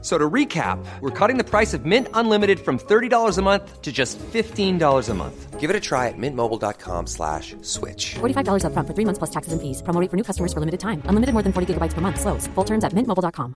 [0.00, 3.90] So to recap, we're cutting the price of Mint Unlimited from $30 a month to
[3.90, 5.58] just $15 a month.
[5.58, 8.14] Give it a try at mintmobile.com slash switch.
[8.20, 9.82] $45 upfront for three months plus taxes and fees.
[9.82, 11.02] Promo rate for new customers for limited time.
[11.10, 12.20] Unlimited more than 40 gigabytes per month.
[12.20, 12.46] Slows.
[12.54, 13.54] Full terms at mintmobile.com.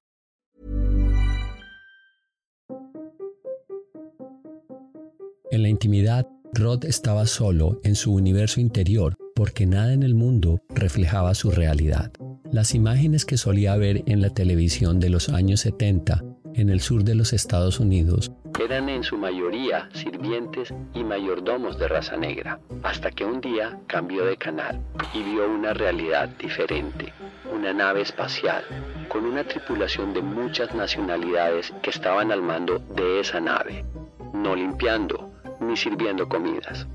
[5.52, 10.60] En la intimidad, Rod estaba solo en su universo interior porque nada en el mundo
[10.70, 12.10] reflejaba su realidad.
[12.50, 16.22] Las imágenes que solía ver en la televisión de los años 70
[16.54, 21.88] en el sur de los Estados Unidos eran en su mayoría sirvientes y mayordomos de
[21.88, 24.80] raza negra, hasta que un día cambió de canal
[25.12, 27.12] y vio una realidad diferente,
[27.52, 28.62] una nave espacial,
[29.08, 33.84] con una tripulación de muchas nacionalidades que estaban al mando de esa nave,
[34.32, 36.86] no limpiando ni sirviendo comidas.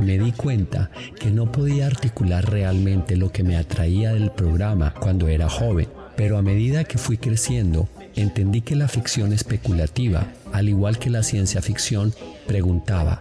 [0.00, 5.26] Me di cuenta que no podía articular realmente lo que me atraía del programa cuando
[5.26, 10.98] era joven, pero a medida que fui creciendo, entendí que la ficción especulativa, al igual
[10.98, 12.12] que la ciencia ficción,
[12.48, 13.20] preguntaba,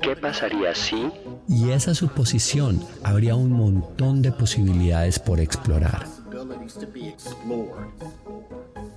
[0.00, 1.10] ¿qué pasaría si?
[1.46, 6.06] Y esa suposición habría un montón de posibilidades por explorar.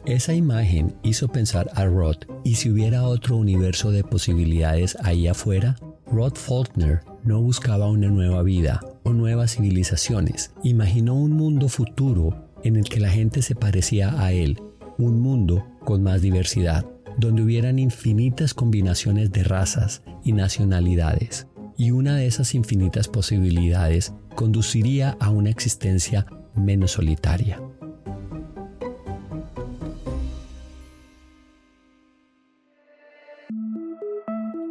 [0.05, 5.75] Esa imagen hizo pensar a Rod, ¿y si hubiera otro universo de posibilidades ahí afuera?
[6.09, 10.51] Rod Faulkner no buscaba una nueva vida o nuevas civilizaciones.
[10.63, 14.61] Imaginó un mundo futuro en el que la gente se parecía a él,
[14.97, 16.85] un mundo con más diversidad,
[17.17, 21.47] donde hubieran infinitas combinaciones de razas y nacionalidades.
[21.77, 27.61] Y una de esas infinitas posibilidades conduciría a una existencia menos solitaria.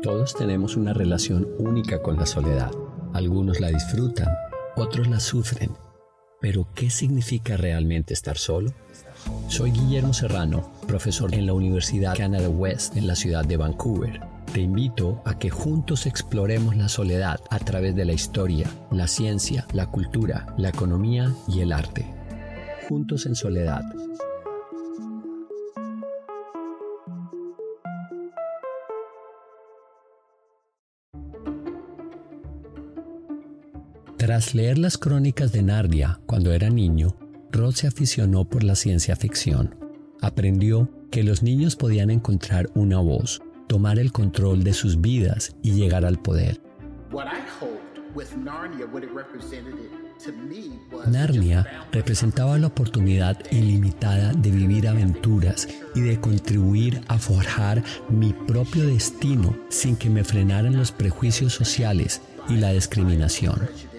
[0.02, 2.70] Todos tenemos una relación única con la soledad.
[3.12, 4.28] Algunos la disfrutan,
[4.76, 5.70] otros la sufren.
[6.40, 8.72] Pero, ¿qué significa realmente estar solo?
[9.48, 14.20] Soy Guillermo Serrano, profesor en la Universidad Canada West en la ciudad de Vancouver.
[14.54, 19.66] Te invito a que juntos exploremos la soledad a través de la historia, la ciencia,
[19.74, 22.06] la cultura, la economía y el arte.
[22.88, 23.82] Juntos en soledad,
[34.20, 37.16] Tras leer las crónicas de Narnia cuando era niño,
[37.50, 39.74] Rod se aficionó por la ciencia ficción.
[40.20, 45.70] Aprendió que los niños podían encontrar una voz, tomar el control de sus vidas y
[45.70, 46.60] llegar al poder.
[51.06, 58.86] Narnia representaba la oportunidad ilimitada de vivir aventuras y de contribuir a forjar mi propio
[58.86, 62.20] destino sin que me frenaran los prejuicios sociales
[62.50, 63.89] y la discriminación.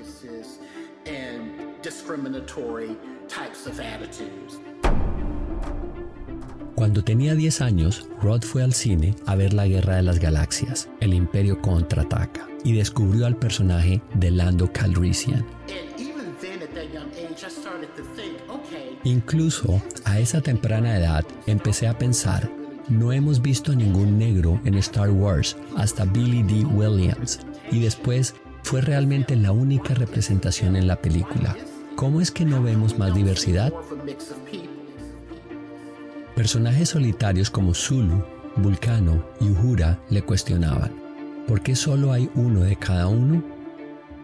[6.75, 10.89] Cuando tenía 10 años, Rod fue al cine a ver la Guerra de las Galaxias,
[10.99, 15.45] el Imperio contraataca, y descubrió al personaje de Lando Calrissian.
[19.03, 22.49] Incluso a esa temprana edad empecé a pensar,
[22.89, 26.65] no hemos visto a ningún negro en Star Wars hasta Billy D.
[26.65, 27.39] Williams,
[27.71, 31.55] y después fue realmente la única representación en la película.
[32.01, 33.71] ¿Cómo es que no vemos más diversidad?
[36.35, 38.23] Personajes solitarios como Zulu,
[38.55, 40.91] Vulcano y Uhura le cuestionaban,
[41.47, 43.43] ¿por qué solo hay uno de cada uno?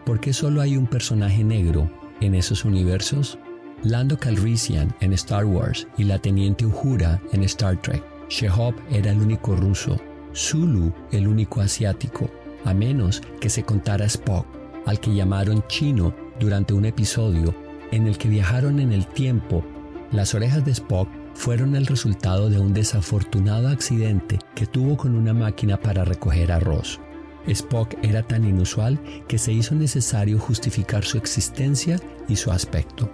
[0.07, 1.87] ¿Por qué solo hay un personaje negro
[2.19, 3.37] en esos universos?
[3.83, 8.03] Lando Calrissian en Star Wars y la teniente Uhura en Star Trek.
[8.27, 9.97] Shehop era el único ruso,
[10.33, 12.27] Zulu el único asiático,
[12.65, 14.47] a menos que se contara Spock,
[14.87, 19.63] al que llamaron chino durante un episodio en el que viajaron en el tiempo.
[20.11, 25.33] Las orejas de Spock fueron el resultado de un desafortunado accidente que tuvo con una
[25.33, 26.99] máquina para recoger arroz.
[27.47, 33.09] Spock era tan inusual que se hizo necesario justificar su existencia y su aspecto.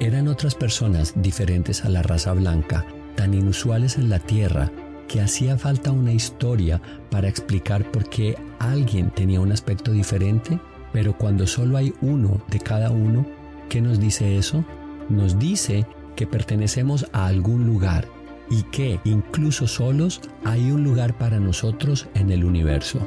[0.00, 2.84] Eran otras personas diferentes a la raza blanca,
[3.14, 4.70] tan inusuales en la Tierra,
[5.08, 6.80] que hacía falta una historia
[7.10, 10.58] para explicar por qué alguien tenía un aspecto diferente,
[10.92, 13.26] pero cuando solo hay uno de cada uno,
[13.68, 14.64] ¿qué nos dice eso?
[15.08, 18.08] Nos dice que pertenecemos a algún lugar
[18.50, 23.06] y que incluso solos hay un lugar para nosotros en el universo.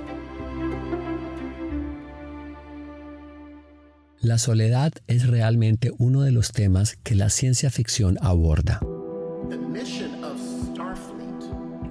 [4.19, 8.81] La soledad es realmente uno de los temas que la ciencia ficción aborda.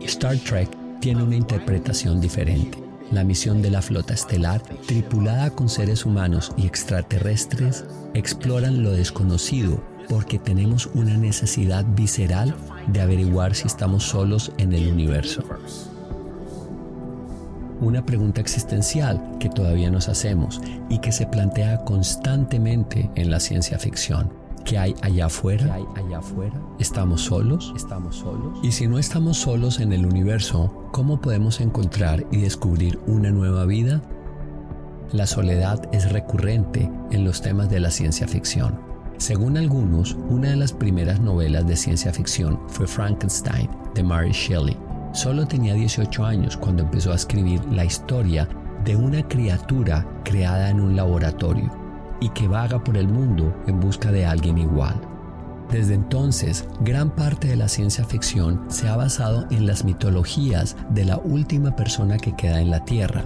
[0.00, 0.69] Star Trek
[1.00, 2.85] tiene una interpretación diferente.
[3.12, 9.81] La misión de la flota estelar, tripulada con seres humanos y extraterrestres, exploran lo desconocido
[10.08, 12.55] porque tenemos una necesidad visceral
[12.88, 15.43] de averiguar si estamos solos en el universo.
[17.81, 23.79] Una pregunta existencial que todavía nos hacemos y que se plantea constantemente en la ciencia
[23.79, 24.45] ficción.
[24.66, 25.72] ¿Qué hay allá afuera?
[25.72, 26.60] hay allá afuera?
[26.80, 27.72] ¿Estamos solos?
[27.76, 28.58] ¿Estamos solos?
[28.64, 33.64] Y si no estamos solos en el universo, ¿cómo podemos encontrar y descubrir una nueva
[33.64, 34.02] vida?
[35.12, 38.80] La soledad es recurrente en los temas de la ciencia ficción.
[39.18, 44.76] Según algunos, una de las primeras novelas de ciencia ficción fue Frankenstein de Mary Shelley.
[45.12, 48.48] Solo tenía 18 años cuando empezó a escribir la historia
[48.84, 51.85] de una criatura creada en un laboratorio
[52.20, 55.00] y que vaga por el mundo en busca de alguien igual.
[55.70, 61.04] Desde entonces, gran parte de la ciencia ficción se ha basado en las mitologías de
[61.04, 63.24] la última persona que queda en la Tierra,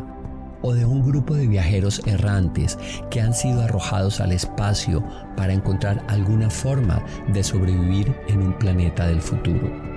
[0.62, 2.78] o de un grupo de viajeros errantes
[3.10, 5.04] que han sido arrojados al espacio
[5.36, 7.02] para encontrar alguna forma
[7.32, 9.89] de sobrevivir en un planeta del futuro.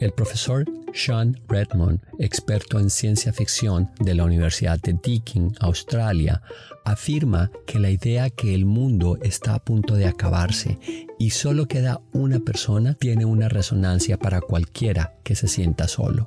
[0.00, 0.64] El profesor
[0.94, 6.40] Sean Redmond, experto en ciencia ficción de la Universidad de Deakin, Australia,
[6.86, 10.78] afirma que la idea que el mundo está a punto de acabarse
[11.18, 16.24] y solo queda una persona tiene una resonancia para cualquiera que se sienta solo.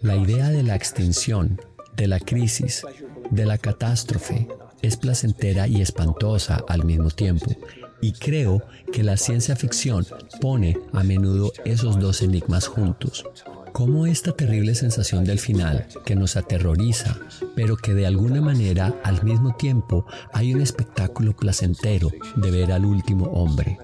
[0.00, 1.60] La idea de la extinción,
[1.96, 2.82] de la crisis,
[3.30, 4.48] de la catástrofe,
[4.80, 7.54] es placentera y espantosa al mismo tiempo
[8.00, 8.62] y creo
[8.92, 10.06] que la ciencia ficción
[10.40, 13.24] pone a menudo esos dos enigmas juntos.
[13.72, 17.16] Como esta terrible sensación del final que nos aterroriza,
[17.54, 22.84] pero que de alguna manera al mismo tiempo hay un espectáculo placentero de ver al
[22.84, 23.78] último hombre.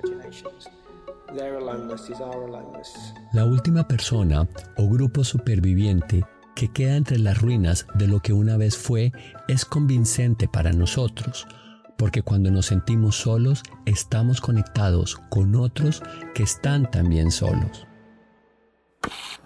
[3.33, 6.25] La última persona o grupo superviviente
[6.55, 9.13] que queda entre las ruinas de lo que una vez fue
[9.49, 11.47] es convincente para nosotros,
[11.97, 16.03] porque cuando nos sentimos solos estamos conectados con otros
[16.35, 17.87] que están también solos.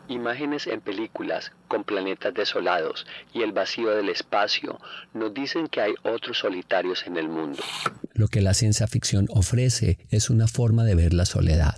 [0.09, 4.81] Imágenes en películas con planetas desolados y el vacío del espacio
[5.13, 7.63] nos dicen que hay otros solitarios en el mundo.
[8.15, 11.77] Lo que la ciencia ficción ofrece es una forma de ver la soledad.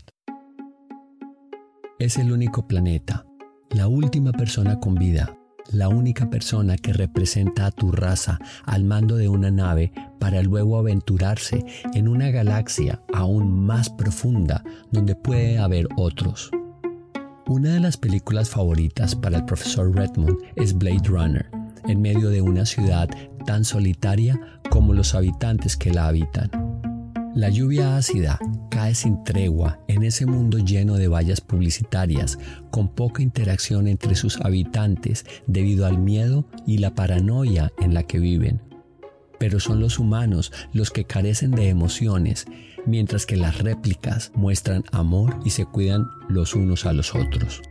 [1.99, 3.27] Es el único planeta,
[3.71, 5.37] la última persona con vida,
[5.73, 10.79] la única persona que representa a tu raza al mando de una nave para luego
[10.79, 11.65] aventurarse
[11.95, 16.51] en una galaxia aún más profunda donde puede haber otros.
[17.47, 21.51] Una de las películas favoritas para el profesor Redmond es Blade Runner,
[21.89, 23.09] en medio de una ciudad
[23.45, 24.39] tan solitaria
[24.71, 26.60] como los habitantes que la habitan.
[27.35, 28.41] La lluvia ácida
[28.71, 32.41] cae sin tregua en ese mundo lleno de vallas publicitarias,
[32.73, 38.19] con poca interacción entre sus habitantes debido al miedo y la paranoia en la que
[38.19, 38.61] viven.
[39.39, 42.47] Pero son los humanos los que carecen de emociones,
[42.85, 47.63] mientras que las réplicas muestran amor y se cuidan los unos a los otros.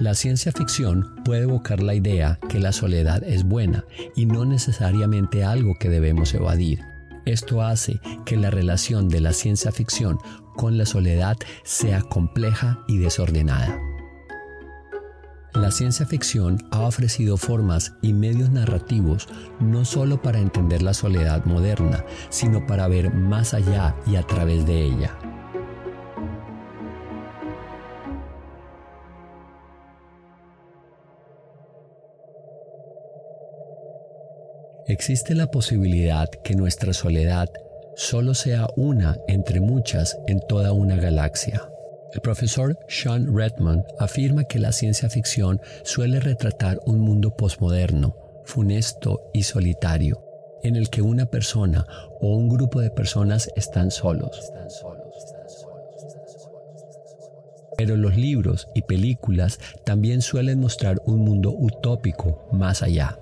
[0.00, 3.84] La ciencia ficción puede evocar la idea que la soledad es buena
[4.16, 6.91] y no necesariamente algo que debemos evadir
[7.24, 10.18] esto hace que la relación de la ciencia ficción
[10.56, 13.78] con la soledad sea compleja y desordenada.
[15.54, 19.28] La ciencia ficción ha ofrecido formas y medios narrativos
[19.60, 24.64] no solo para entender la soledad moderna, sino para ver más allá y a través
[24.66, 25.18] de ella.
[34.88, 37.48] Existe la posibilidad que nuestra soledad
[37.94, 41.68] solo sea una entre muchas en toda una galaxia.
[42.12, 49.30] El profesor Sean Redmond afirma que la ciencia ficción suele retratar un mundo posmoderno, funesto
[49.32, 50.24] y solitario,
[50.64, 51.86] en el que una persona
[52.20, 54.52] o un grupo de personas están solos.
[57.78, 63.18] Pero los libros y películas también suelen mostrar un mundo utópico más allá.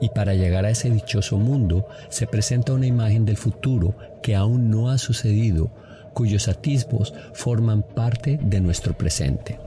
[0.00, 4.70] Y para llegar a ese dichoso mundo se presenta una imagen del futuro que aún
[4.70, 5.70] no ha sucedido,
[6.14, 9.58] cuyos atisbos forman parte de nuestro presente.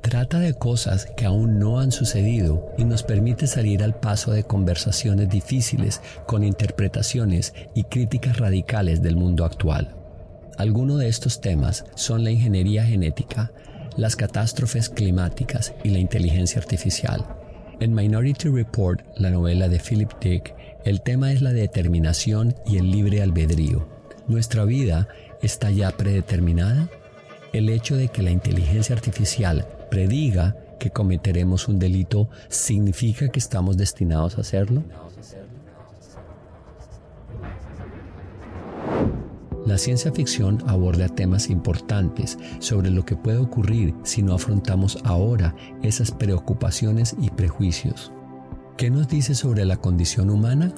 [0.00, 4.44] Trata de cosas que aún no han sucedido y nos permite salir al paso de
[4.44, 9.96] conversaciones difíciles con interpretaciones y críticas radicales del mundo actual.
[10.56, 13.52] Algunos de estos temas son la ingeniería genética,
[13.96, 17.37] las catástrofes climáticas y la inteligencia artificial.
[17.80, 20.52] En Minority Report, la novela de Philip Dick,
[20.84, 23.86] el tema es la determinación y el libre albedrío.
[24.26, 25.06] ¿Nuestra vida
[25.42, 26.88] está ya predeterminada?
[27.52, 33.76] El hecho de que la inteligencia artificial prediga que cometeremos un delito significa que estamos
[33.76, 34.82] destinados a hacerlo?
[39.68, 45.54] La ciencia ficción aborda temas importantes sobre lo que puede ocurrir si no afrontamos ahora
[45.82, 48.10] esas preocupaciones y prejuicios.
[48.78, 50.72] ¿Qué nos dice sobre la condición humana?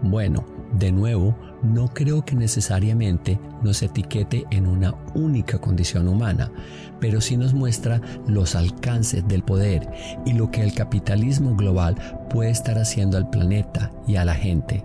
[0.00, 0.46] Bueno,
[0.78, 6.52] de nuevo, no creo que necesariamente nos etiquete en una única condición humana,
[7.00, 9.90] pero sí nos muestra los alcances del poder
[10.24, 11.96] y lo que el capitalismo global
[12.30, 14.84] puede estar haciendo al planeta y a la gente.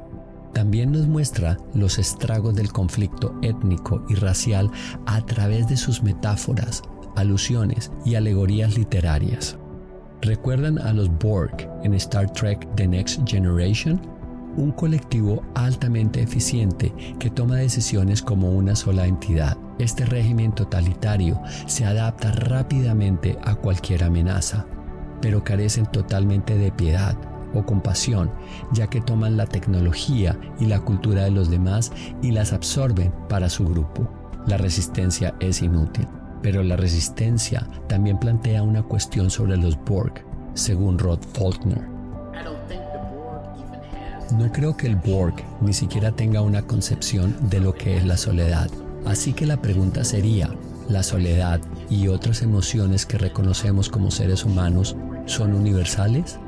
[0.54, 4.72] También nos muestra los estragos del conflicto étnico y racial
[5.06, 6.82] a través de sus metáforas,
[7.16, 9.58] alusiones y alegorías literarias.
[10.22, 14.02] ¿Recuerdan a los Borg en Star Trek The Next Generation?
[14.58, 19.56] Un colectivo altamente eficiente que toma decisiones como una sola entidad.
[19.78, 24.66] Este régimen totalitario se adapta rápidamente a cualquier amenaza,
[25.22, 27.16] pero carecen totalmente de piedad
[27.54, 28.32] o compasión,
[28.72, 31.92] ya que toman la tecnología y la cultura de los demás
[32.22, 34.08] y las absorben para su grupo.
[34.48, 36.08] La resistencia es inútil,
[36.42, 40.14] pero la resistencia también plantea una cuestión sobre los Borg,
[40.54, 41.88] según Rod Faulkner.
[44.38, 48.16] No creo que el Borg ni siquiera tenga una concepción de lo que es la
[48.16, 48.70] soledad,
[49.06, 50.52] así que la pregunta sería,
[50.88, 56.40] ¿la soledad y otras emociones que reconocemos como seres humanos son universales?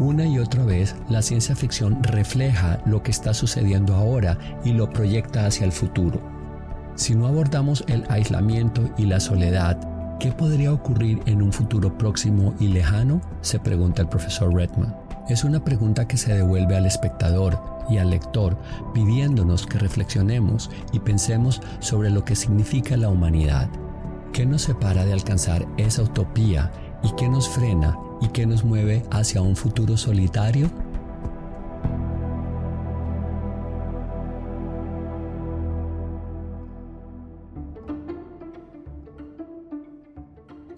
[0.00, 4.88] Una y otra vez, la ciencia ficción refleja lo que está sucediendo ahora y lo
[4.90, 6.20] proyecta hacia el futuro.
[6.94, 9.76] Si no abordamos el aislamiento y la soledad,
[10.20, 13.20] ¿qué podría ocurrir en un futuro próximo y lejano?
[13.40, 14.94] se pregunta el profesor Redman.
[15.28, 18.56] Es una pregunta que se devuelve al espectador y al lector
[18.94, 23.68] pidiéndonos que reflexionemos y pensemos sobre lo que significa la humanidad.
[24.32, 26.70] ¿Qué nos separa de alcanzar esa utopía
[27.02, 30.70] y qué nos frena y qué nos mueve hacia un futuro solitario?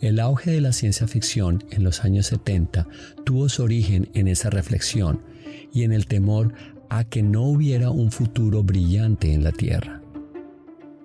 [0.01, 2.89] El auge de la ciencia ficción en los años 70
[3.25, 5.21] tuvo su origen en esa reflexión
[5.75, 6.55] y en el temor
[6.89, 10.00] a que no hubiera un futuro brillante en la Tierra.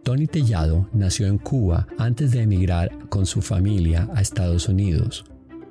[0.05, 5.25] Tony Tellado nació en Cuba antes de emigrar con su familia a Estados Unidos.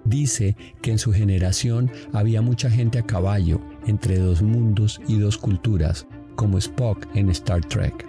[0.04, 5.38] Dice que en su generación había mucha gente a caballo entre dos mundos y dos
[5.38, 8.08] culturas, como Spock en Star Trek.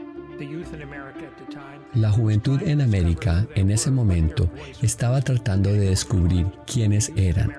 [1.93, 4.49] La juventud en América en ese momento
[4.81, 7.53] estaba tratando de descubrir quiénes eran,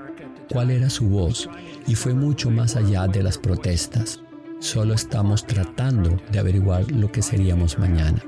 [0.51, 1.49] cuál era su voz,
[1.87, 4.21] y fue mucho más allá de las protestas.
[4.59, 8.25] Solo estamos tratando de averiguar lo que seríamos mañana.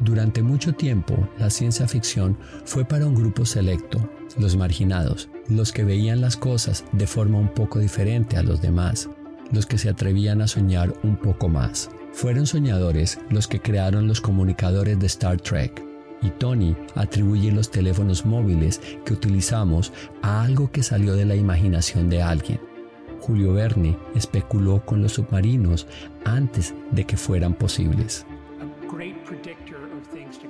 [0.00, 5.84] Durante mucho tiempo, la ciencia ficción fue para un grupo selecto, los marginados, los que
[5.84, 9.08] veían las cosas de forma un poco diferente a los demás,
[9.52, 11.88] los que se atrevían a soñar un poco más.
[12.12, 15.82] Fueron soñadores los que crearon los comunicadores de Star Trek,
[16.22, 22.10] y Tony atribuye los teléfonos móviles que utilizamos a algo que salió de la imaginación
[22.10, 22.60] de alguien.
[23.26, 25.88] Julio Verne especuló con los submarinos
[26.24, 28.24] antes de que fueran posibles.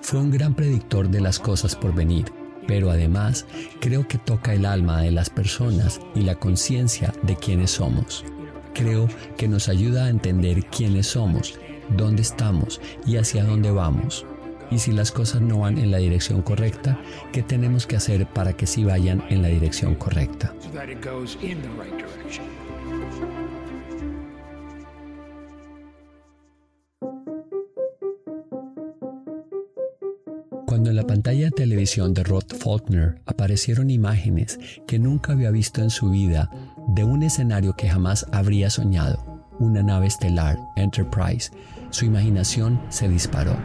[0.02, 2.26] Fue un gran predictor de las cosas por venir,
[2.66, 3.46] pero además
[3.80, 8.26] creo que toca el alma de las personas y la conciencia de quiénes somos.
[8.74, 11.58] Creo que nos ayuda a entender quiénes somos,
[11.96, 14.26] dónde estamos y hacia dónde vamos.
[14.70, 17.00] Y si las cosas no van en la dirección correcta,
[17.32, 20.52] ¿qué tenemos que hacer para que sí vayan en la dirección correcta?
[30.96, 36.08] La pantalla de televisión de Rod Faulkner aparecieron imágenes que nunca había visto en su
[36.08, 36.50] vida
[36.88, 41.50] de un escenario que jamás habría soñado, una nave estelar, Enterprise,
[41.90, 43.58] su imaginación se disparó.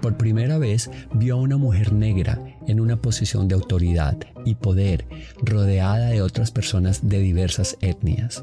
[0.00, 5.06] Por primera vez vio a una mujer negra en una posición de autoridad y poder,
[5.42, 8.42] rodeada de otras personas de diversas etnias.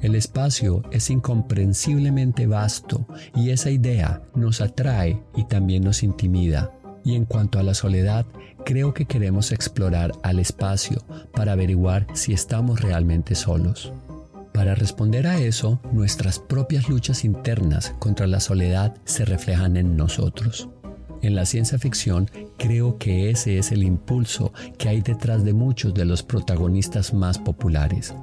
[0.00, 3.06] El espacio es incomprensiblemente vasto
[3.36, 6.72] y esa idea nos atrae y también nos intimida.
[7.08, 8.26] Y en cuanto a la soledad,
[8.66, 13.94] creo que queremos explorar al espacio para averiguar si estamos realmente solos.
[14.52, 20.68] Para responder a eso, nuestras propias luchas internas contra la soledad se reflejan en nosotros.
[21.22, 25.94] En la ciencia ficción creo que ese es el impulso que hay detrás de muchos
[25.94, 28.14] de los protagonistas más populares.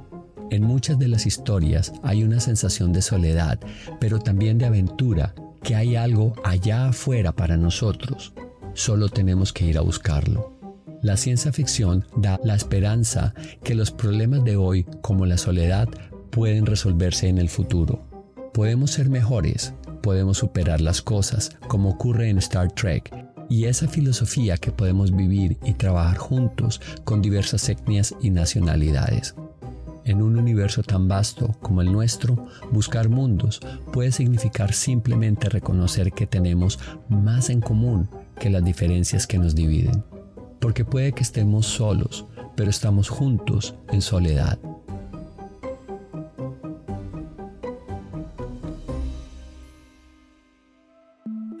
[0.52, 3.58] En muchas de las historias hay una sensación de soledad,
[3.98, 8.32] pero también de aventura, que hay algo allá afuera para nosotros.
[8.76, 10.52] Solo tenemos que ir a buscarlo.
[11.00, 13.32] La ciencia ficción da la esperanza
[13.64, 15.88] que los problemas de hoy, como la soledad,
[16.30, 18.06] pueden resolverse en el futuro.
[18.52, 23.14] Podemos ser mejores, podemos superar las cosas, como ocurre en Star Trek,
[23.48, 29.34] y esa filosofía que podemos vivir y trabajar juntos con diversas etnias y nacionalidades.
[30.04, 33.58] En un universo tan vasto como el nuestro, buscar mundos
[33.90, 36.78] puede significar simplemente reconocer que tenemos
[37.08, 40.04] más en común que las diferencias que nos dividen.
[40.60, 42.26] Porque puede que estemos solos,
[42.56, 44.58] pero estamos juntos en soledad.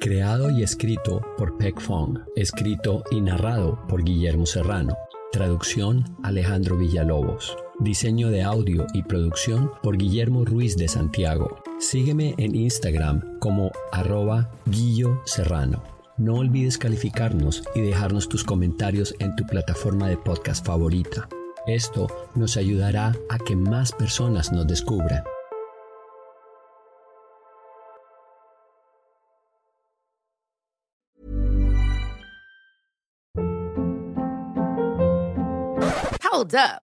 [0.00, 4.96] Creado y escrito por Peck Fong, escrito y narrado por Guillermo Serrano.
[5.32, 7.56] Traducción Alejandro Villalobos.
[7.80, 11.58] Diseño de audio y producción por Guillermo Ruiz de Santiago.
[11.80, 15.95] Sígueme en Instagram como arroba Guillo Serrano.
[16.18, 21.28] No olvides calificarnos y dejarnos tus comentarios en tu plataforma de podcast favorita.
[21.66, 25.22] Esto nos ayudará a que más personas nos descubran.
[36.22, 36.85] Hold up.